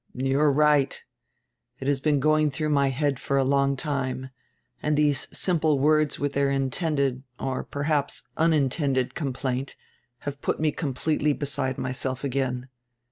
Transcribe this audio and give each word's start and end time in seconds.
"You 0.15 0.39
are 0.39 0.51
right 0.51 0.99
It 1.79 1.87
has 1.87 2.01
been 2.01 2.19
going 2.19 2.49
through 2.49 2.69
my 2.69 2.87
head 2.87 3.19
for 3.19 3.37
a 3.37 3.43
long 3.43 3.75
time, 3.77 4.31
and 4.81 4.97
these 4.97 5.27
simple 5.31 5.77
words 5.77 6.17
with 6.17 6.33
their 6.33 6.49
intended, 6.49 7.21
or 7.39 7.63
perhaps 7.63 8.23
unintended 8.35 9.13
complaint, 9.13 9.75
have 10.21 10.41
put 10.41 10.59
me 10.59 10.71
completely 10.71 11.33
beside 11.33 11.77
myself 11.77 12.23
again. 12.23 12.67